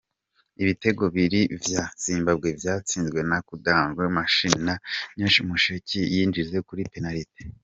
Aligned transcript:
Ibitego 0.61 1.03
bibiri 1.13 1.41
vya 1.63 1.83
Zimbabwe 2.03 2.49
vyatsinzwe 2.61 3.19
na 3.29 3.37
Kudakwashe 3.47 4.13
Mahachi 4.15 4.47
na 4.65 4.75
Nyasha 5.17 5.41
Mushekwi, 5.49 5.97
yinjije 6.13 6.57
kuri 6.67 6.83
penaliti. 6.93 7.41